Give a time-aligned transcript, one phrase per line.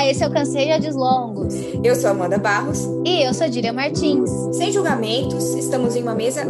[0.00, 1.52] Olá, esse é o Canseio de Longos.
[1.84, 2.86] Eu sou Amanda Barros.
[3.04, 4.30] E eu sou Dília Martins.
[4.56, 6.40] Sem julgamentos, estamos em uma mesa.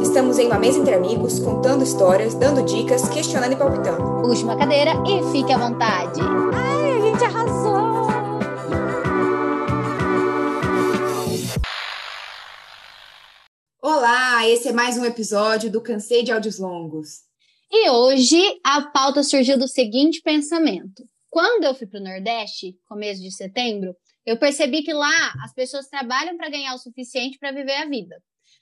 [0.00, 4.22] estamos em uma mesa entre amigos, contando histórias, dando dicas, questionando e palpitando.
[4.22, 6.22] Puxe uma cadeira e fique à vontade.
[6.54, 7.84] Ai, a gente arrasou!
[13.82, 17.33] Olá, esse é mais um episódio do Cansei de Áudios Longos.
[17.70, 21.02] E hoje a pauta surgiu do seguinte pensamento.
[21.28, 23.94] Quando eu fui para o Nordeste, começo de setembro,
[24.24, 28.16] eu percebi que lá as pessoas trabalham para ganhar o suficiente para viver a vida.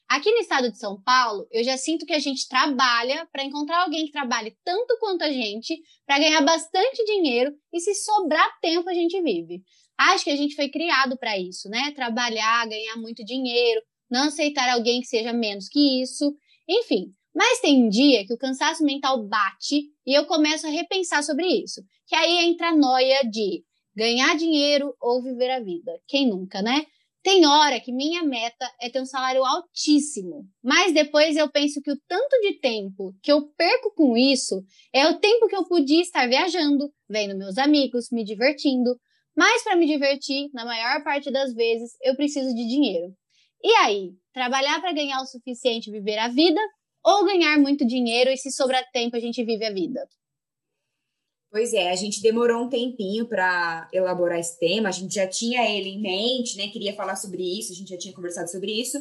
[0.09, 3.83] Aqui no estado de São Paulo, eu já sinto que a gente trabalha para encontrar
[3.83, 8.89] alguém que trabalhe tanto quanto a gente, para ganhar bastante dinheiro e se sobrar tempo
[8.89, 9.63] a gente vive.
[9.97, 11.93] Acho que a gente foi criado para isso, né?
[11.93, 13.81] Trabalhar, ganhar muito dinheiro,
[14.11, 16.35] não aceitar alguém que seja menos que isso.
[16.69, 21.23] Enfim, mas tem um dia que o cansaço mental bate e eu começo a repensar
[21.23, 21.83] sobre isso.
[22.07, 23.65] Que aí entra a noia de
[23.97, 25.93] ganhar dinheiro ou viver a vida.
[26.07, 26.85] Quem nunca, né?
[27.23, 31.93] Tem hora que minha meta é ter um salário altíssimo, mas depois eu penso que
[31.93, 34.61] o tanto de tempo que eu perco com isso
[34.93, 38.99] é o tempo que eu podia estar viajando, vendo meus amigos, me divertindo.
[39.37, 43.15] Mas para me divertir, na maior parte das vezes, eu preciso de dinheiro.
[43.63, 46.61] E aí, trabalhar para ganhar o suficiente e viver a vida
[47.05, 50.07] ou ganhar muito dinheiro e se sobrar tempo a gente vive a vida?
[51.51, 55.69] Pois é, a gente demorou um tempinho para elaborar esse tema, a gente já tinha
[55.71, 56.69] ele em mente, né?
[56.69, 58.99] Queria falar sobre isso, a gente já tinha conversado sobre isso.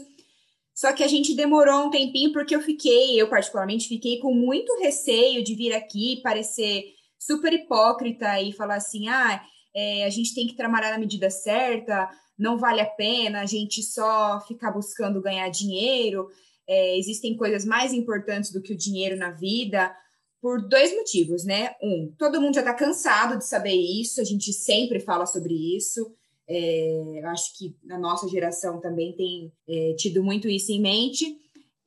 [0.74, 4.78] Só que a gente demorou um tempinho porque eu fiquei, eu particularmente fiquei com muito
[4.80, 9.42] receio de vir aqui parecer super hipócrita e falar assim: ah,
[9.74, 13.82] é, a gente tem que trabalhar na medida certa, não vale a pena a gente
[13.82, 16.28] só ficar buscando ganhar dinheiro
[16.72, 19.94] é, existem coisas mais importantes do que o dinheiro na vida,
[20.42, 21.76] por dois motivos, né?
[21.84, 26.16] Um, todo mundo já está cansado de saber isso, a gente sempre fala sobre isso.
[26.48, 31.26] É, eu acho que na nossa geração também tem é, tido muito isso em mente.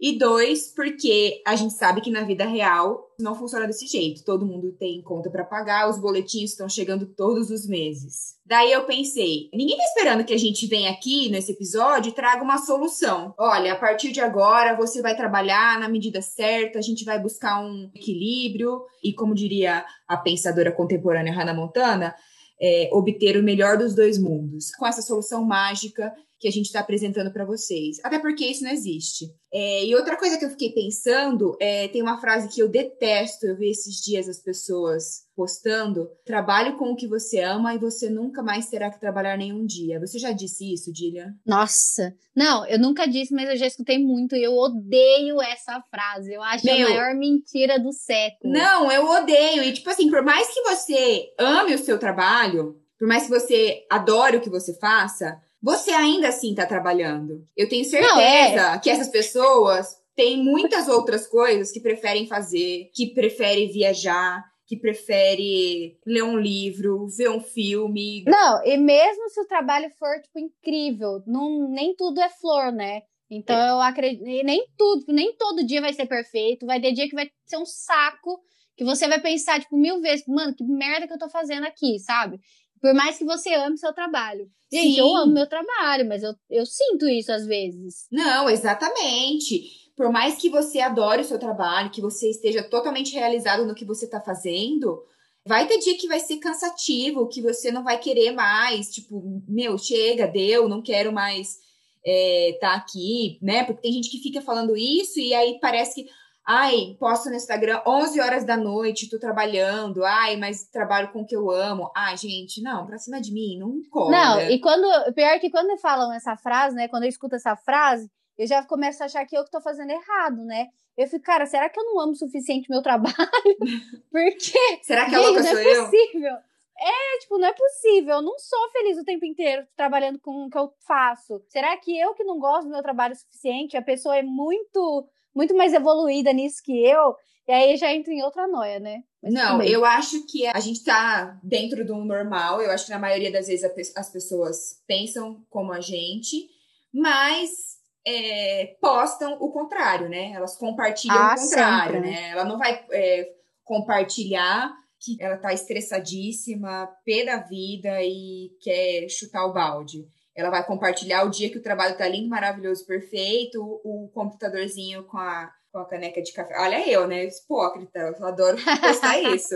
[0.01, 4.25] E dois, porque a gente sabe que na vida real não funciona desse jeito.
[4.25, 8.35] Todo mundo tem conta para pagar, os boletins estão chegando todos os meses.
[8.45, 12.43] Daí eu pensei, ninguém tá esperando que a gente venha aqui nesse episódio e traga
[12.43, 13.35] uma solução.
[13.39, 17.65] Olha, a partir de agora você vai trabalhar na medida certa, a gente vai buscar
[17.65, 22.15] um equilíbrio e como diria a pensadora contemporânea Hannah Montana,
[22.61, 24.71] é, obter o melhor dos dois mundos.
[24.79, 26.13] Com essa solução mágica
[26.45, 27.97] que a gente está apresentando para vocês.
[28.05, 29.35] Até porque isso não existe.
[29.51, 33.47] É, e outra coisa que eu fiquei pensando, é, tem uma frase que eu detesto,
[33.47, 38.11] eu vi esses dias as pessoas postando: trabalhe com o que você ama e você
[38.11, 39.99] nunca mais terá que trabalhar nenhum dia.
[39.99, 41.33] Você já disse isso, Dília?
[41.47, 46.31] Nossa, não, eu nunca disse, mas eu já escutei muito e eu odeio essa frase.
[46.31, 48.53] Eu acho Meu, a maior mentira do século.
[48.53, 49.63] Não, eu odeio.
[49.63, 53.87] E tipo assim, por mais que você ame o seu trabalho, por mais que você
[53.91, 57.43] adore o que você faça, você ainda assim está trabalhando.
[57.57, 58.79] Eu tenho certeza Não, é.
[58.79, 65.99] que essas pessoas têm muitas outras coisas que preferem fazer, que preferem viajar, que prefere
[66.07, 68.25] ler um livro, ver um filme.
[68.27, 73.01] Não, e mesmo se o trabalho for, tipo, incrível, não, nem tudo é flor, né?
[73.31, 73.71] Então é.
[73.71, 77.27] eu acredito, nem tudo, nem todo dia vai ser perfeito, vai ter dia que vai
[77.47, 78.39] ser um saco,
[78.77, 81.99] que você vai pensar, tipo, mil vezes, mano, que merda que eu tô fazendo aqui,
[81.99, 82.39] sabe?
[82.85, 84.47] Por mais que você ame seu trabalho.
[84.71, 85.01] Gente, Sim.
[85.01, 88.07] eu amo meu trabalho, mas eu, eu sinto isso às vezes.
[88.13, 89.91] Não, exatamente.
[89.97, 93.87] Por mais que você adore o seu trabalho, que você esteja totalmente realizado no que
[93.87, 95.03] você está fazendo,
[95.47, 98.91] vai ter dia que vai ser cansativo, que você não vai querer mais.
[98.91, 101.63] Tipo, meu, chega, deu, não quero mais estar
[102.05, 103.65] é, tá aqui, né?
[103.65, 106.11] Porque tem gente que fica falando isso e aí parece que
[106.47, 110.05] Ai, posto no Instagram 11 horas da noite, tô trabalhando.
[110.05, 111.91] Ai, mas trabalho com o que eu amo.
[111.97, 114.11] Ai, gente, não, pra cima de mim, não corre.
[114.11, 114.87] Não, e quando.
[115.15, 116.87] Pior que quando falam essa frase, né?
[116.89, 119.91] Quando eu escuto essa frase, eu já começo a achar que eu que tô fazendo
[119.91, 120.67] errado, né?
[120.97, 123.17] Eu fico, cara, será que eu não amo o suficiente meu trabalho?
[124.13, 124.59] Porque.
[124.83, 125.65] será que a louca sou eu?
[125.65, 126.37] Não é possível.
[126.77, 128.15] É, tipo, não é possível.
[128.17, 131.43] Eu não sou feliz o tempo inteiro trabalhando com o que eu faço.
[131.49, 133.77] Será que eu que não gosto do meu trabalho o suficiente?
[133.77, 137.15] A pessoa é muito muito mais evoluída nisso que eu,
[137.47, 139.03] e aí já entra em outra noia, né?
[139.23, 142.99] Mas não, eu acho que a gente tá dentro do normal, eu acho que na
[142.99, 143.65] maioria das vezes
[143.97, 146.49] as pessoas pensam como a gente,
[146.93, 147.75] mas
[148.07, 150.33] é, postam o contrário, né?
[150.33, 152.31] Elas compartilham ah, o contrário, sempre, né?
[152.31, 153.31] Ela não vai é,
[153.65, 160.07] compartilhar que ela tá estressadíssima, pé da vida e quer chutar o balde.
[160.37, 165.05] Ela vai compartilhar o dia que o trabalho tá lindo, maravilhoso, perfeito, o, o computadorzinho
[165.05, 166.55] com a, com a caneca de café.
[166.59, 167.25] Olha eu, né?
[167.25, 169.55] Hipócrita, eu adoro postar isso.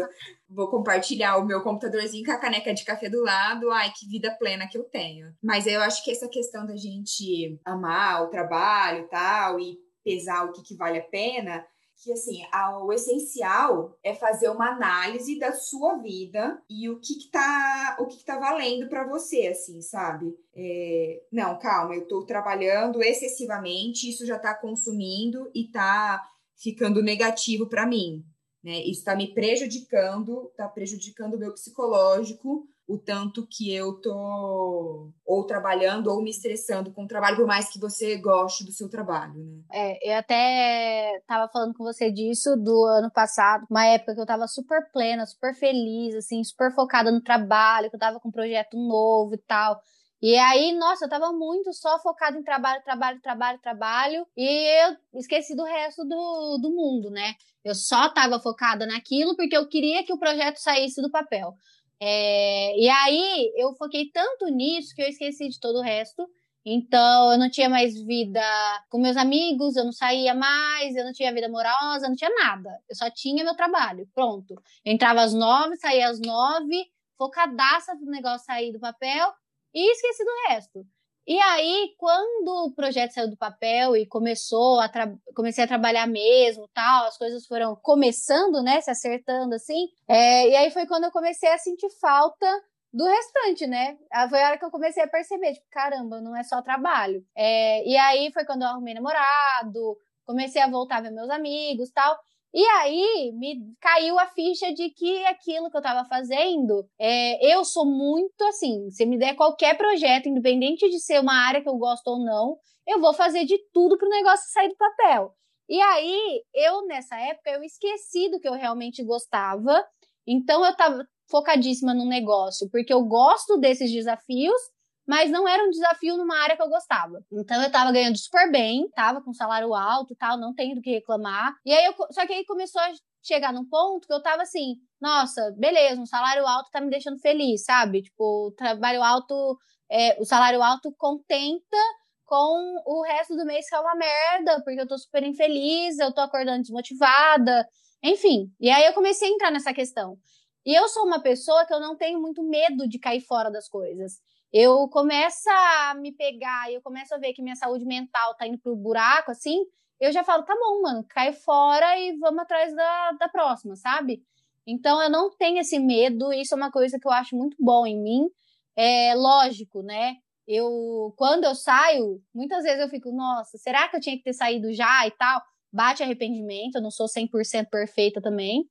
[0.48, 3.70] Vou compartilhar o meu computadorzinho com a caneca de café do lado.
[3.70, 5.32] Ai, que vida plena que eu tenho.
[5.42, 10.44] Mas eu acho que essa questão da gente amar o trabalho e tal, e pesar
[10.44, 11.64] o que, que vale a pena,
[12.03, 17.15] que assim, a, o essencial é fazer uma análise da sua vida e o que,
[17.15, 20.33] que tá o que, que tá valendo para você, assim, sabe?
[20.55, 26.23] É, não, calma, eu tô trabalhando excessivamente, isso já tá consumindo e tá
[26.56, 28.25] ficando negativo para mim.
[28.62, 28.81] Né?
[28.82, 36.08] Está me prejudicando, está prejudicando o meu psicológico, o tanto que eu tô ou trabalhando
[36.08, 39.60] ou me estressando com o trabalho, por mais que você goste do seu trabalho, né?
[39.70, 44.26] É, eu até tava falando com você disso do ano passado, uma época que eu
[44.26, 48.32] tava super plena, super feliz, assim, super focada no trabalho, que eu tava com um
[48.32, 49.82] projeto novo e tal.
[50.20, 54.97] E aí, nossa, eu tava muito só focada em trabalho, trabalho, trabalho, trabalho, e eu
[55.15, 57.35] esqueci do resto do, do mundo, né?
[57.65, 61.55] Eu só tava focada naquilo porque eu queria que o projeto saísse do papel.
[62.00, 66.26] É, e aí eu foquei tanto nisso que eu esqueci de todo o resto.
[66.64, 68.43] Então eu não tinha mais vida
[68.91, 72.71] com meus amigos, eu não saía mais, eu não tinha vida amorosa, não tinha nada.
[72.88, 74.55] Eu só tinha meu trabalho, pronto.
[74.85, 76.87] Eu entrava às nove, saía às nove,
[77.17, 79.32] focadaça no negócio sair do papel
[79.78, 80.84] e esqueci do resto.
[81.26, 84.90] E aí, quando o projeto saiu do papel e começou a
[85.36, 89.88] comecei a trabalhar mesmo, tal, as coisas foram começando, né, se acertando assim.
[90.08, 92.46] É, e aí foi quando eu comecei a sentir falta
[92.90, 93.98] do restante, né?
[94.10, 97.22] Ah, foi a hora que eu comecei a perceber, tipo, caramba, não é só trabalho.
[97.36, 101.90] É, e aí foi quando eu arrumei namorado, comecei a voltar a ver meus amigos,
[101.90, 102.19] tal.
[102.53, 107.65] E aí me caiu a ficha de que aquilo que eu estava fazendo, é, eu
[107.65, 108.91] sou muito assim.
[108.91, 112.56] Se me der qualquer projeto, independente de ser uma área que eu gosto ou não,
[112.87, 115.35] eu vou fazer de tudo para o negócio sair do papel.
[115.69, 119.85] E aí, eu nessa época, eu esqueci do que eu realmente gostava.
[120.27, 124.59] Então, eu estava focadíssima no negócio, porque eu gosto desses desafios
[125.08, 127.25] mas não era um desafio numa área que eu gostava.
[127.32, 130.82] Então eu tava ganhando super bem, tava com salário alto e tal, não tenho do
[130.82, 131.55] que reclamar.
[131.64, 134.75] E aí eu, só que aí começou a chegar num ponto que eu tava assim,
[135.00, 138.02] nossa, beleza, um salário alto tá me deixando feliz, sabe?
[138.02, 139.58] Tipo, trabalho alto,
[139.90, 141.78] é, o salário alto contenta
[142.26, 146.12] com o resto do mês que é uma merda, porque eu tô super infeliz, eu
[146.12, 147.66] tô acordando desmotivada,
[148.02, 148.52] enfim.
[148.61, 150.19] E aí eu comecei a entrar nessa questão.
[150.66, 153.69] E eu sou uma pessoa que eu não tenho muito medo de cair fora das
[153.70, 154.20] coisas
[154.53, 158.47] eu começo a me pegar e eu começo a ver que minha saúde mental tá
[158.47, 159.65] indo pro buraco, assim,
[160.00, 164.23] eu já falo, tá bom, mano, cai fora e vamos atrás da, da próxima, sabe?
[164.67, 167.87] Então eu não tenho esse medo, isso é uma coisa que eu acho muito bom
[167.87, 168.29] em mim.
[168.77, 170.17] É lógico, né?
[170.47, 174.33] Eu, quando eu saio, muitas vezes eu fico, nossa, será que eu tinha que ter
[174.33, 175.43] saído já e tal?
[175.73, 178.65] Bate arrependimento, eu não sou 100% perfeita também,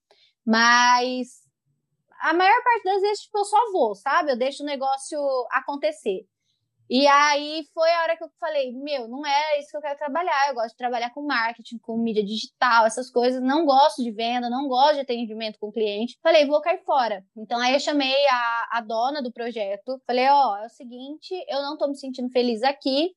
[0.45, 1.46] mas
[2.21, 4.31] a maior parte das vezes, tipo, eu só vou, sabe?
[4.31, 5.19] Eu deixo o negócio
[5.51, 6.25] acontecer.
[6.89, 9.97] E aí foi a hora que eu falei, meu, não é isso que eu quero
[9.97, 10.47] trabalhar.
[10.47, 13.41] Eu gosto de trabalhar com marketing, com mídia digital, essas coisas.
[13.41, 16.17] Não gosto de venda, não gosto de atendimento com cliente.
[16.23, 17.25] Falei, vou cair fora.
[17.35, 20.01] Então aí eu chamei a, a dona do projeto.
[20.07, 23.11] Falei, ó, oh, é o seguinte, eu não tô me sentindo feliz aqui.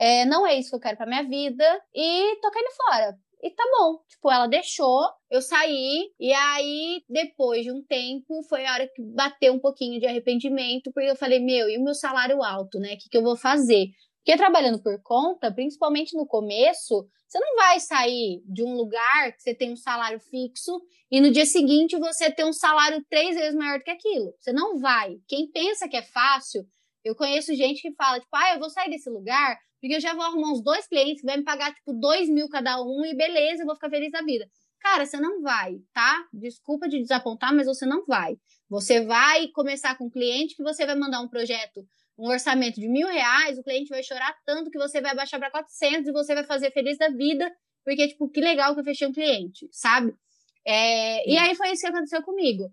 [0.00, 1.64] É, não é isso que eu quero pra minha vida.
[1.94, 3.16] E tô caindo fora.
[3.42, 3.98] E tá bom.
[4.08, 9.02] Tipo, ela deixou, eu saí, e aí, depois de um tempo, foi a hora que
[9.02, 12.94] bateu um pouquinho de arrependimento, porque eu falei, meu, e o meu salário alto, né?
[12.94, 13.88] O que, que eu vou fazer?
[14.24, 19.42] Porque trabalhando por conta, principalmente no começo, você não vai sair de um lugar que
[19.42, 20.80] você tem um salário fixo
[21.10, 24.32] e no dia seguinte você ter um salário três vezes maior do que aquilo.
[24.38, 25.16] Você não vai.
[25.26, 26.64] Quem pensa que é fácil,
[27.04, 30.14] eu conheço gente que fala, tipo, ah, eu vou sair desse lugar porque eu já
[30.14, 33.16] vou arrumar uns dois clientes que vai me pagar, tipo, dois mil cada um e
[33.16, 34.48] beleza, eu vou ficar feliz da vida.
[34.78, 36.24] Cara, você não vai, tá?
[36.32, 38.36] Desculpa de desapontar, mas você não vai.
[38.70, 41.84] Você vai começar com um cliente que você vai mandar um projeto,
[42.16, 45.50] um orçamento de mil reais, o cliente vai chorar tanto que você vai baixar para
[45.50, 47.52] 400 e você vai fazer feliz da vida,
[47.84, 50.14] porque, tipo, que legal que eu fechei um cliente, sabe?
[50.64, 52.70] É, e aí foi isso que aconteceu comigo.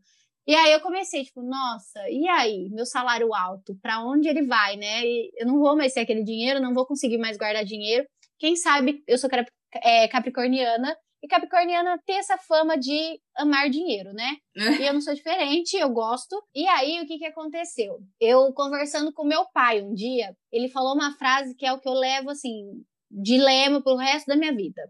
[0.50, 4.78] E aí eu comecei, tipo, nossa, e aí, meu salário alto, para onde ele vai,
[4.78, 5.06] né?
[5.06, 8.04] E eu não vou mais ter aquele dinheiro, não vou conseguir mais guardar dinheiro.
[8.40, 9.30] Quem sabe eu sou
[9.76, 14.38] é, capricorniana e capricorniana tem essa fama de amar dinheiro, né?
[14.56, 16.36] e eu não sou diferente, eu gosto.
[16.56, 18.00] E aí, o que que aconteceu?
[18.20, 21.88] Eu conversando com meu pai um dia, ele falou uma frase que é o que
[21.88, 24.82] eu levo, assim, de lema pro resto da minha vida.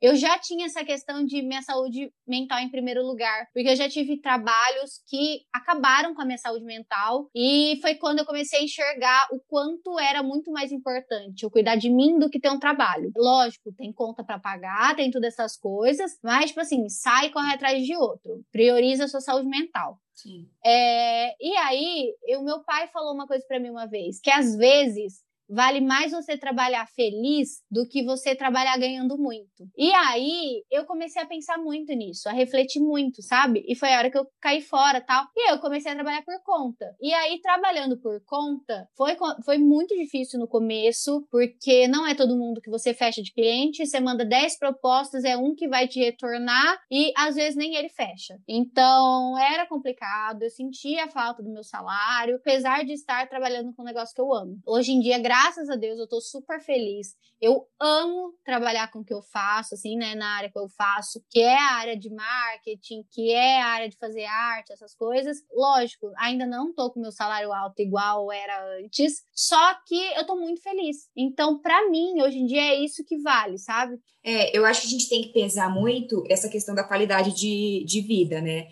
[0.00, 3.88] Eu já tinha essa questão de minha saúde mental em primeiro lugar, porque eu já
[3.88, 8.62] tive trabalhos que acabaram com a minha saúde mental e foi quando eu comecei a
[8.64, 12.58] enxergar o quanto era muito mais importante eu cuidar de mim do que ter um
[12.58, 13.10] trabalho.
[13.16, 17.52] Lógico, tem conta para pagar, tem todas essas coisas, mas tipo assim, sai e corre
[17.52, 18.42] atrás de outro.
[18.52, 19.98] Prioriza a sua saúde mental.
[20.14, 20.48] Sim.
[20.64, 24.56] É, e aí, o meu pai falou uma coisa para mim uma vez, que às
[24.56, 29.66] vezes vale mais você trabalhar feliz do que você trabalhar ganhando muito.
[29.76, 33.64] E aí eu comecei a pensar muito nisso, a refletir muito, sabe?
[33.66, 35.26] E foi a hora que eu caí fora tal.
[35.34, 36.94] E eu comecei a trabalhar por conta.
[37.00, 42.36] E aí, trabalhando por conta, foi, foi muito difícil no começo, porque não é todo
[42.36, 45.98] mundo que você fecha de cliente, você manda 10 propostas, é um que vai te
[45.98, 48.38] retornar e às vezes nem ele fecha.
[48.46, 53.82] Então era complicado, eu sentia a falta do meu salário, apesar de estar trabalhando com
[53.82, 54.58] um negócio que eu amo.
[54.66, 57.14] Hoje em dia, graças graças a Deus, eu tô super feliz.
[57.40, 61.22] Eu amo trabalhar com o que eu faço, assim, né, na área que eu faço,
[61.30, 65.38] que é a área de marketing, que é a área de fazer arte, essas coisas.
[65.54, 70.34] Lógico, ainda não tô com meu salário alto igual era antes, só que eu tô
[70.34, 71.08] muito feliz.
[71.16, 73.96] Então, para mim, hoje em dia é isso que vale, sabe?
[74.24, 77.84] É, eu acho que a gente tem que pesar muito essa questão da qualidade de,
[77.86, 78.66] de vida, né?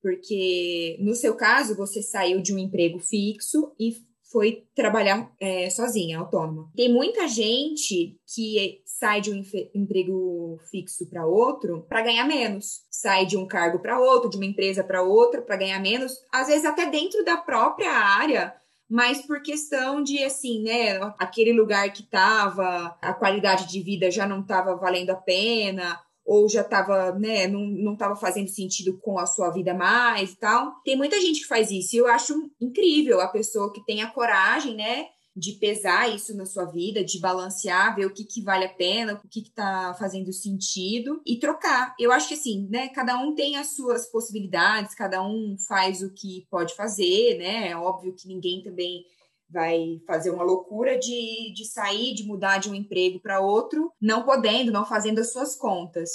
[0.00, 6.18] Porque no seu caso, você saiu de um emprego fixo e foi trabalhar é, sozinha,
[6.18, 6.70] autônoma.
[6.74, 9.42] Tem muita gente que sai de um
[9.74, 12.82] emprego fixo para outro para ganhar menos.
[12.90, 16.48] Sai de um cargo para outro, de uma empresa para outra para ganhar menos, às
[16.48, 18.54] vezes até dentro da própria área,
[18.88, 24.26] mas por questão de assim, né, aquele lugar que tava, a qualidade de vida já
[24.26, 29.18] não estava valendo a pena, ou já estava, né, não, não tava fazendo sentido com
[29.18, 30.74] a sua vida mais e tal.
[30.84, 34.10] Tem muita gente que faz isso e eu acho incrível a pessoa que tem a
[34.10, 35.06] coragem, né,
[35.36, 39.20] de pesar isso na sua vida, de balancear, ver o que, que vale a pena,
[39.22, 41.94] o que, que tá fazendo sentido e trocar.
[42.00, 46.12] Eu acho que assim, né, cada um tem as suas possibilidades, cada um faz o
[46.12, 49.04] que pode fazer, né, é óbvio que ninguém também
[49.48, 54.24] vai fazer uma loucura de, de sair, de mudar de um emprego para outro, não
[54.24, 56.10] podendo, não fazendo as suas contas.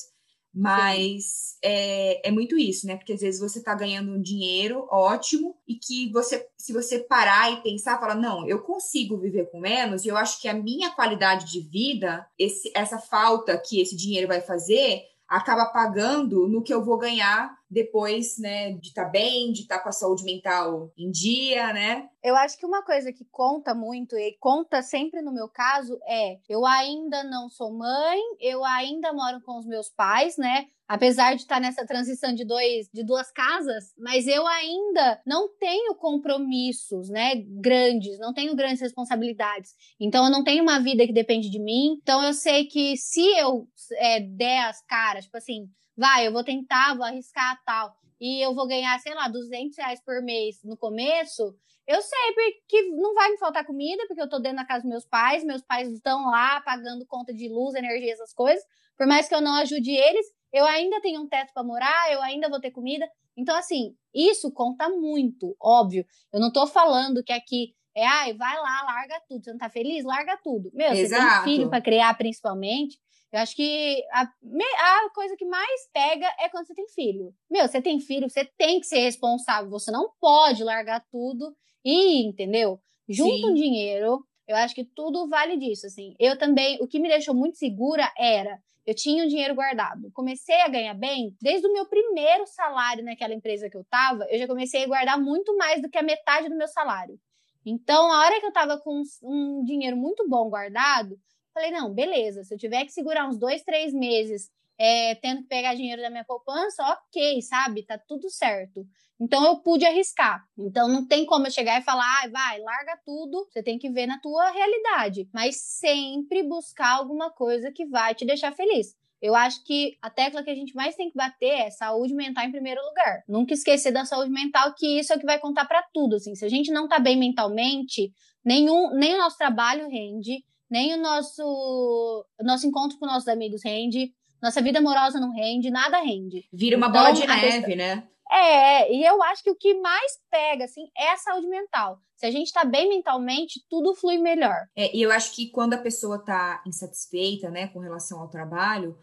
[0.54, 2.98] Mas é, é muito isso, né?
[2.98, 7.54] Porque às vezes você está ganhando um dinheiro ótimo e que você, se você parar
[7.54, 10.92] e pensar, fala, não, eu consigo viver com menos, e eu acho que a minha
[10.92, 16.74] qualidade de vida, esse, essa falta que esse dinheiro vai fazer, acaba pagando no que
[16.74, 20.26] eu vou ganhar depois, né, de estar tá bem, de estar tá com a saúde
[20.26, 22.10] mental em dia, né?
[22.22, 26.38] Eu acho que uma coisa que conta muito e conta sempre no meu caso é:
[26.50, 30.68] eu ainda não sou mãe, eu ainda moro com os meus pais, né?
[30.86, 35.48] Apesar de estar tá nessa transição de dois de duas casas, mas eu ainda não
[35.58, 39.74] tenho compromissos, né, grandes, não tenho grandes responsabilidades.
[39.98, 41.98] Então eu não tenho uma vida que depende de mim.
[42.02, 45.70] Então eu sei que se eu é, der as caras, tipo assim,
[46.02, 50.02] vai, eu vou tentar, vou arriscar tal, e eu vou ganhar, sei lá, 200 reais
[50.04, 51.56] por mês no começo,
[51.88, 52.20] eu sei
[52.68, 55.44] que não vai me faltar comida, porque eu tô dentro da casa dos meus pais,
[55.44, 58.64] meus pais estão lá pagando conta de luz, energia, essas coisas.
[58.98, 62.22] Por mais que eu não ajude eles, eu ainda tenho um teto para morar, eu
[62.22, 63.08] ainda vou ter comida.
[63.36, 66.06] Então, assim, isso conta muito, óbvio.
[66.32, 69.44] Eu não tô falando que aqui é, ai, vai lá, larga tudo.
[69.44, 70.06] Você não tá feliz?
[70.06, 70.72] Larga tudo.
[70.74, 71.22] Meu, Exato.
[71.22, 72.98] você tem filho para criar, principalmente.
[73.32, 77.34] Eu acho que a, a coisa que mais pega é quando você tem filho.
[77.50, 79.70] Meu, você tem filho, você tem que ser responsável.
[79.70, 82.80] Você não pode largar tudo e, entendeu?
[83.08, 84.26] Junta um dinheiro.
[84.48, 86.14] Eu acho que tudo vale disso, assim.
[86.20, 90.12] Eu também, o que me deixou muito segura era eu tinha um dinheiro guardado.
[90.12, 94.26] Comecei a ganhar bem desde o meu primeiro salário naquela empresa que eu tava.
[94.30, 97.20] Eu já comecei a guardar muito mais do que a metade do meu salário.
[97.66, 101.16] Então, a hora que eu tava com um dinheiro muito bom guardado,
[101.54, 105.48] Falei, não, beleza, se eu tiver que segurar uns dois, três meses é, tendo que
[105.48, 107.84] pegar dinheiro da minha poupança, ok, sabe?
[107.84, 108.84] Tá tudo certo.
[109.20, 110.44] Então eu pude arriscar.
[110.58, 113.48] Então não tem como eu chegar e falar, ah, vai, larga tudo.
[113.48, 115.30] Você tem que ver na tua realidade.
[115.32, 118.96] Mas sempre buscar alguma coisa que vai te deixar feliz.
[119.22, 122.44] Eu acho que a tecla que a gente mais tem que bater é saúde mental
[122.44, 123.24] em primeiro lugar.
[123.28, 126.16] Nunca esquecer da saúde mental, que isso é o que vai contar para tudo.
[126.16, 128.12] Assim, se a gente não tá bem mentalmente,
[128.44, 133.62] nenhum, nem o nosso trabalho rende, nem o nosso, o nosso encontro com nossos amigos
[133.64, 136.46] rende, nossa vida amorosa não rende, nada rende.
[136.52, 137.76] Vira uma então, bola de neve, questão...
[137.76, 138.08] né?
[138.32, 142.00] É, e eu acho que o que mais pega, assim, é a saúde mental.
[142.16, 144.68] Se a gente tá bem mentalmente, tudo flui melhor.
[144.74, 148.98] É, e eu acho que quando a pessoa tá insatisfeita, né, com relação ao trabalho,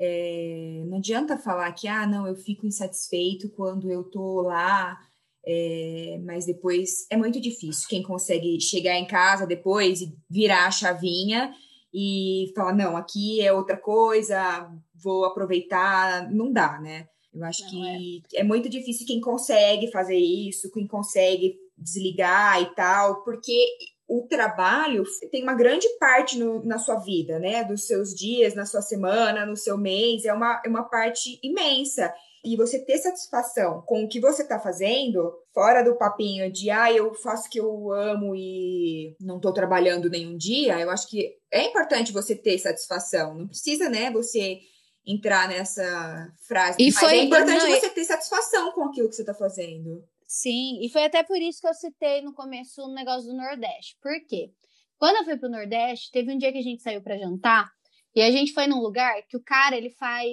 [0.00, 4.98] é, não adianta falar que, ah, não, eu fico insatisfeito quando eu tô lá
[5.46, 10.70] é, mas depois é muito difícil quem consegue chegar em casa depois e virar a
[10.70, 11.52] chavinha
[11.92, 17.08] e falar, não, aqui é outra coisa, vou aproveitar, não dá, né?
[17.34, 18.40] Eu acho não, que é.
[18.40, 23.66] é muito difícil quem consegue fazer isso, quem consegue desligar e tal, porque
[24.06, 27.64] o trabalho tem uma grande parte no, na sua vida, né?
[27.64, 32.12] Dos seus dias, na sua semana, no seu mês, é uma, é uma parte imensa.
[32.44, 36.92] E você ter satisfação com o que você está fazendo, fora do papinho de, ah,
[36.92, 41.36] eu faço o que eu amo e não estou trabalhando nenhum dia, eu acho que
[41.50, 43.34] é importante você ter satisfação.
[43.34, 44.60] Não precisa, né, você
[45.06, 46.76] entrar nessa frase.
[46.80, 50.04] E mas foi, é importante não, você ter satisfação com aquilo que você está fazendo.
[50.26, 53.96] Sim, e foi até por isso que eu citei no começo o negócio do Nordeste.
[54.00, 54.50] Por quê?
[54.98, 57.70] Quando eu fui pro Nordeste, teve um dia que a gente saiu para jantar
[58.14, 60.28] e a gente foi num lugar que o cara, ele faz,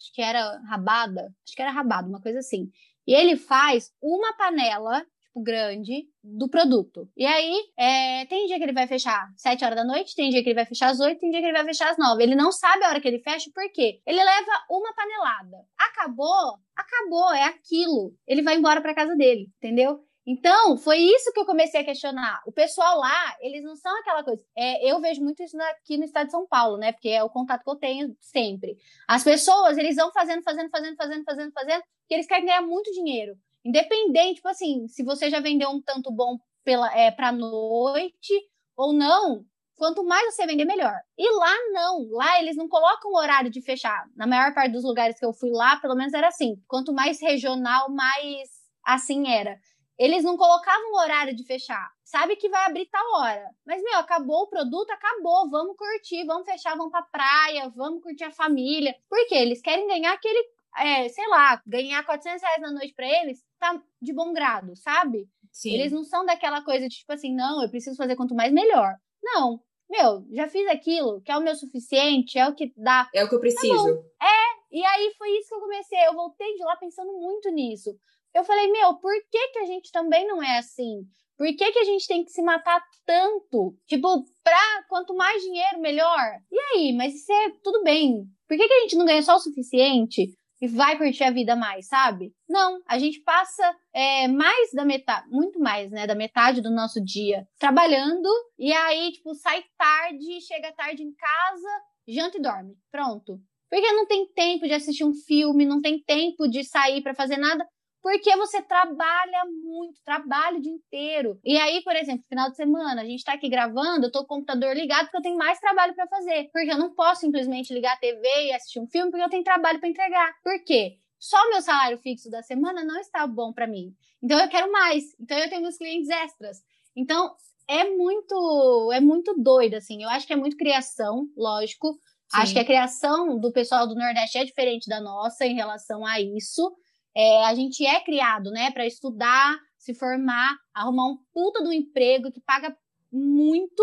[0.00, 2.70] acho que era rabada, acho que era rabada, uma coisa assim.
[3.06, 7.08] E ele faz uma panela tipo, grande do produto.
[7.16, 10.42] E aí, é, tem dia que ele vai fechar 7 horas da noite, tem dia
[10.42, 12.22] que ele vai fechar às 8, tem dia que ele vai fechar às 9.
[12.22, 14.00] Ele não sabe a hora que ele fecha, por quê?
[14.06, 15.56] Ele leva uma panelada.
[15.76, 18.14] Acabou, acabou, é aquilo.
[18.26, 20.04] Ele vai embora para casa dele, entendeu?
[20.26, 22.42] Então, foi isso que eu comecei a questionar.
[22.46, 24.42] O pessoal lá, eles não são aquela coisa.
[24.56, 26.92] É, eu vejo muito isso aqui no estado de São Paulo, né?
[26.92, 28.78] Porque é o contato que eu tenho sempre.
[29.06, 32.90] As pessoas, eles vão fazendo, fazendo, fazendo, fazendo, fazendo, fazendo, porque eles querem ganhar muito
[32.92, 33.36] dinheiro.
[33.62, 38.32] Independente, tipo assim, se você já vendeu um tanto bom pela, é, pra noite
[38.76, 39.44] ou não,
[39.76, 40.94] quanto mais você vender, melhor.
[41.18, 44.06] E lá não, lá eles não colocam o horário de fechar.
[44.16, 46.56] Na maior parte dos lugares que eu fui lá, pelo menos era assim.
[46.66, 48.48] Quanto mais regional, mais
[48.84, 49.58] assim era.
[49.98, 51.90] Eles não colocavam o horário de fechar.
[52.04, 53.48] Sabe que vai abrir tal hora.
[53.64, 55.48] Mas, meu, acabou o produto, acabou.
[55.50, 58.94] Vamos curtir, vamos fechar, vamos pra praia, vamos curtir a família.
[59.08, 59.36] Por quê?
[59.36, 63.80] Eles querem ganhar aquele é, sei lá, ganhar 400 reais na noite para eles, tá
[64.02, 65.28] de bom grado, sabe?
[65.52, 65.72] Sim.
[65.72, 68.96] Eles não são daquela coisa de tipo assim, não, eu preciso fazer quanto mais melhor.
[69.22, 69.60] Não.
[69.96, 73.08] Meu, já fiz aquilo, que é o meu suficiente, é o que dá.
[73.14, 74.02] É o que eu preciso.
[74.18, 75.98] Tá é, e aí foi isso que eu comecei.
[76.04, 77.96] Eu voltei de lá pensando muito nisso.
[78.34, 81.02] Eu falei, meu, por que, que a gente também não é assim?
[81.38, 83.76] Por que, que a gente tem que se matar tanto?
[83.86, 86.40] Tipo, pra quanto mais dinheiro, melhor?
[86.50, 88.24] E aí, mas isso é tudo bem.
[88.48, 90.34] Por que, que a gente não ganha só o suficiente
[90.64, 92.32] e vai curtir a vida mais, sabe?
[92.48, 97.04] Não, a gente passa é, mais da metade, muito mais, né, da metade do nosso
[97.04, 101.68] dia trabalhando e aí, tipo, sai tarde, chega tarde em casa,
[102.08, 102.74] janta e dorme.
[102.90, 103.38] Pronto.
[103.68, 107.36] Porque não tem tempo de assistir um filme, não tem tempo de sair para fazer
[107.36, 107.66] nada.
[108.04, 111.40] Porque você trabalha muito, trabalha o dia inteiro.
[111.42, 114.34] E aí, por exemplo, final de semana, a gente tá aqui gravando, eu tô com
[114.34, 116.50] o computador ligado porque eu tenho mais trabalho para fazer.
[116.52, 119.42] Porque eu não posso simplesmente ligar a TV e assistir um filme porque eu tenho
[119.42, 120.34] trabalho para entregar.
[120.42, 120.98] Por quê?
[121.18, 123.94] Só o meu salário fixo da semana não está bom para mim.
[124.22, 125.04] Então eu quero mais.
[125.18, 126.58] Então eu tenho meus clientes extras.
[126.94, 127.34] Então
[127.66, 130.02] é muito, é muito doido assim.
[130.02, 131.94] Eu acho que é muito criação, lógico.
[131.94, 132.42] Sim.
[132.42, 136.20] Acho que a criação do pessoal do Nordeste é diferente da nossa em relação a
[136.20, 136.70] isso.
[137.16, 142.32] É, a gente é criado, né, para estudar, se formar, arrumar um puta do emprego
[142.32, 142.76] que paga
[143.12, 143.82] muito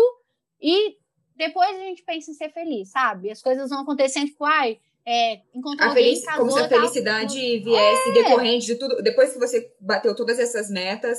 [0.60, 0.96] e
[1.34, 3.30] depois a gente pensa em ser feliz, sabe?
[3.30, 7.34] As coisas vão acontecendo, tipo, ai, é, encontrar a feliz, casou, Como se a felicidade
[7.34, 7.64] tal.
[7.64, 8.12] viesse é.
[8.12, 9.02] decorrente de tudo.
[9.02, 11.18] Depois que você bateu todas essas metas,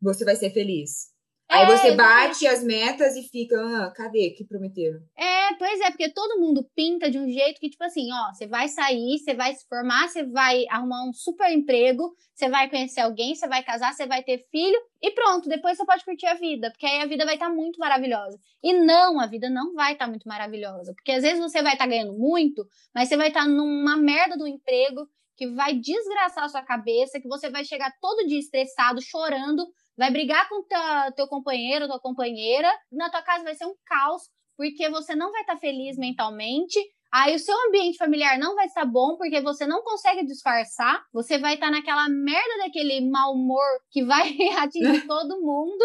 [0.00, 1.13] você vai ser feliz.
[1.54, 4.98] Aí é, você bate as metas e fica, ah, cadê que prometeram?
[5.16, 8.46] É, pois é, porque todo mundo pinta de um jeito que, tipo assim, ó, você
[8.46, 13.00] vai sair, você vai se formar, você vai arrumar um super emprego, você vai conhecer
[13.00, 16.34] alguém, você vai casar, você vai ter filho e pronto, depois você pode curtir a
[16.34, 18.36] vida, porque aí a vida vai estar tá muito maravilhosa.
[18.62, 21.74] E não, a vida não vai estar tá muito maravilhosa, porque às vezes você vai
[21.74, 25.74] estar tá ganhando muito, mas você vai estar tá numa merda do emprego que vai
[25.74, 30.62] desgraçar a sua cabeça, que você vai chegar todo dia estressado, chorando, vai brigar com
[30.62, 34.22] tua, teu companheiro, tua companheira, na tua casa vai ser um caos,
[34.56, 36.78] porque você não vai estar tá feliz mentalmente,
[37.12, 41.38] aí o seu ambiente familiar não vai estar bom, porque você não consegue disfarçar, você
[41.38, 44.28] vai estar tá naquela merda daquele mau humor que vai
[44.58, 45.84] atingir todo mundo,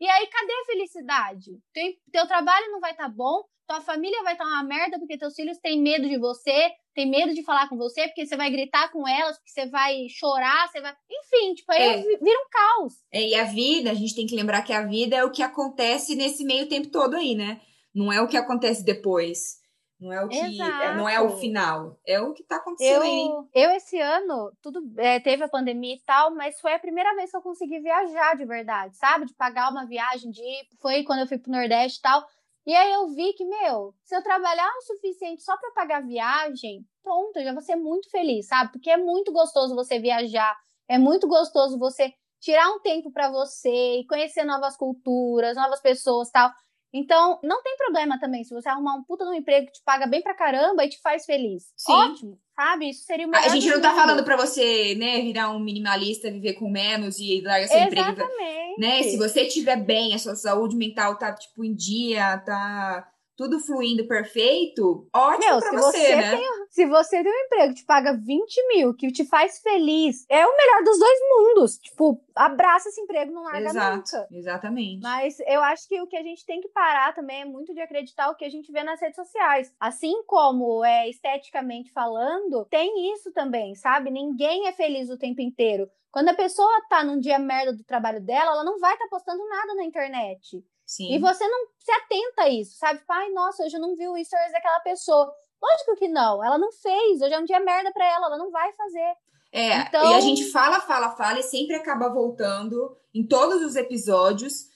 [0.00, 1.50] e aí cadê a felicidade?
[1.72, 4.98] Teu, teu trabalho não vai estar tá bom, tua família vai estar tá uma merda
[4.98, 8.36] porque teus filhos têm medo de você, tem medo de falar com você, porque você
[8.36, 10.92] vai gritar com elas, porque você vai chorar, você vai.
[11.08, 12.02] Enfim, tipo, aí é.
[12.02, 12.94] vira um caos.
[13.12, 15.40] É, e a vida, a gente tem que lembrar que a vida é o que
[15.40, 17.60] acontece nesse meio tempo todo aí, né?
[17.94, 19.58] Não é o que acontece depois.
[20.00, 20.38] Não é o que.
[20.38, 20.96] Exato.
[20.96, 21.96] Não é o final.
[22.04, 23.28] É o que tá acontecendo eu, aí.
[23.54, 27.30] Eu, esse ano, tudo é, teve a pandemia e tal, mas foi a primeira vez
[27.30, 29.26] que eu consegui viajar de verdade, sabe?
[29.26, 30.66] De pagar uma viagem, de ir.
[30.80, 32.26] Foi quando eu fui pro Nordeste e tal.
[32.68, 36.84] E aí eu vi que, meu, se eu trabalhar o suficiente só para pagar viagem,
[37.02, 38.72] pronto, eu já vou ser muito feliz, sabe?
[38.72, 40.54] Porque é muito gostoso você viajar,
[40.86, 46.30] é muito gostoso você tirar um tempo para você e conhecer novas culturas, novas pessoas,
[46.30, 46.50] tal.
[46.92, 50.06] Então, não tem problema também se você arrumar um puta no emprego que te paga
[50.06, 51.64] bem pra caramba e te faz feliz.
[51.76, 51.92] Sim.
[51.92, 52.88] Ótimo, sabe?
[52.88, 56.30] Isso seria o melhor A gente não tá falando pra você, né, virar um minimalista,
[56.30, 58.10] viver com menos e largar seu emprego.
[58.10, 58.80] Exatamente.
[58.80, 59.02] Né?
[59.02, 63.06] Se você estiver bem, a sua saúde mental tá, tipo, em dia, tá
[63.38, 66.40] tudo fluindo perfeito, ótimo Meu, pra se você, você né?
[66.68, 70.44] Se você tem um emprego que te paga 20 mil, que te faz feliz, é
[70.44, 71.78] o melhor dos dois mundos.
[71.78, 74.28] Tipo, abraça esse emprego, não larga Exato, nunca.
[74.32, 75.02] exatamente.
[75.02, 77.80] Mas eu acho que o que a gente tem que parar também é muito de
[77.80, 79.72] acreditar o que a gente vê nas redes sociais.
[79.78, 84.10] Assim como é esteticamente falando, tem isso também, sabe?
[84.10, 85.88] Ninguém é feliz o tempo inteiro.
[86.10, 89.46] Quando a pessoa tá num dia merda do trabalho dela, ela não vai estar postando
[89.48, 90.64] nada na internet.
[90.88, 91.12] Sim.
[91.14, 92.98] E você não se atenta a isso, sabe?
[93.00, 95.30] Tipo, ai, nossa, hoje eu não vi o stories daquela pessoa.
[95.62, 98.50] Lógico que não, ela não fez, hoje é um dia merda pra ela, ela não
[98.50, 99.14] vai fazer.
[99.52, 103.76] É, Então- e a gente fala, fala, fala e sempre acaba voltando em todos os
[103.76, 104.66] episódios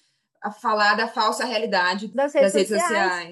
[0.43, 2.91] a falar da falsa realidade Das das redes, redes sociais.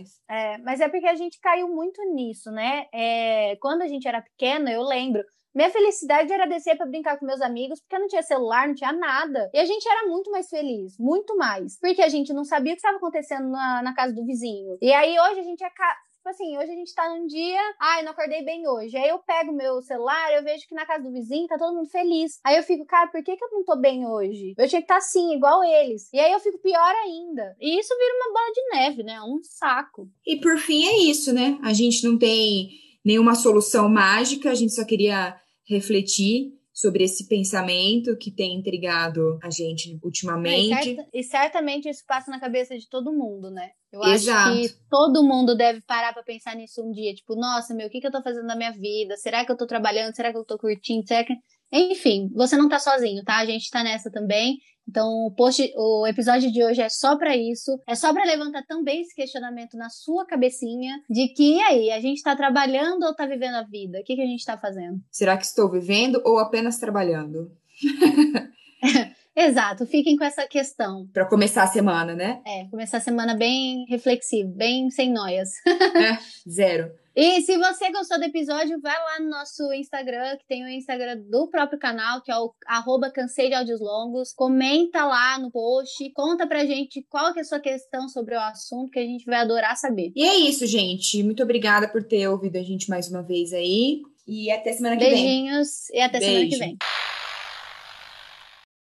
[0.08, 0.20] sociais.
[0.28, 2.86] É, mas é porque a gente caiu muito nisso, né?
[2.94, 5.22] É, quando a gente era pequena, eu lembro.
[5.54, 8.92] Minha felicidade era descer pra brincar com meus amigos, porque não tinha celular, não tinha
[8.92, 9.50] nada.
[9.52, 11.78] E a gente era muito mais feliz, muito mais.
[11.80, 14.76] Porque a gente não sabia o que estava acontecendo na, na casa do vizinho.
[14.80, 15.70] E aí hoje a gente é.
[15.70, 18.94] ca- Tipo assim, hoje a gente tá num dia, ai, não acordei bem hoje.
[18.94, 21.88] Aí eu pego meu celular, eu vejo que na casa do vizinho tá todo mundo
[21.88, 22.38] feliz.
[22.44, 24.52] Aí eu fico, cara, por que, que eu não tô bem hoje?
[24.58, 26.12] Eu tinha que estar assim, igual eles.
[26.12, 27.56] E aí eu fico pior ainda.
[27.58, 29.18] E isso vira uma bola de neve, né?
[29.22, 30.10] Um saco.
[30.26, 31.58] E por fim é isso, né?
[31.64, 32.68] A gente não tem
[33.04, 35.36] nenhuma solução mágica, a gente só queria
[35.68, 40.82] refletir sobre esse pensamento que tem intrigado a gente ultimamente.
[40.84, 43.70] certa- e certamente isso passa na cabeça de todo mundo, né?
[43.92, 44.50] Eu Exato.
[44.50, 47.12] acho que todo mundo deve parar pra pensar nisso um dia.
[47.14, 49.16] Tipo, nossa, meu, o que, que eu tô fazendo na minha vida?
[49.16, 50.14] Será que eu tô trabalhando?
[50.14, 51.06] Será que eu tô curtindo?
[51.06, 51.34] Será que...
[51.72, 53.36] Enfim, você não tá sozinho, tá?
[53.38, 54.58] A gente tá nessa também.
[54.90, 57.78] Então, o, post, o episódio de hoje é só pra isso.
[57.86, 62.00] É só pra levantar também esse questionamento na sua cabecinha de que, e aí, a
[62.00, 64.00] gente tá trabalhando ou tá vivendo a vida?
[64.00, 64.98] O que, que a gente tá fazendo?
[65.08, 67.52] Será que estou vivendo ou apenas trabalhando?
[69.36, 71.06] Exato, fiquem com essa questão.
[71.14, 72.42] Para começar a semana, né?
[72.44, 75.50] É, começar a semana bem reflexivo, bem sem noias.
[76.50, 76.90] Zero.
[77.14, 81.18] E se você gostou do episódio, vai lá no nosso Instagram, que tem o Instagram
[81.28, 84.32] do próprio canal, que é o arroba cansei de áudios longos.
[84.32, 88.40] Comenta lá no post, conta pra gente qual que é a sua questão sobre o
[88.40, 90.12] assunto, que a gente vai adorar saber.
[90.14, 91.22] E é isso, gente.
[91.22, 94.02] Muito obrigada por ter ouvido a gente mais uma vez aí.
[94.26, 95.12] E até semana que vem.
[95.12, 96.58] Beijinhos e até semana que Beijo.
[96.64, 96.78] vem.